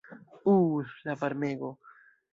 Uh, 0.53 0.81
la 1.09 1.13
varmego! 1.25 1.71